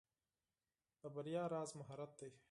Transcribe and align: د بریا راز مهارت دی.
د 1.01 1.03
بریا 1.15 1.43
راز 1.53 1.69
مهارت 1.79 2.11
دی. 2.19 2.31